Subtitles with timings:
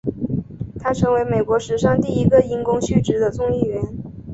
[0.79, 3.79] 他成为美国史上第一个因公殉职的众议员。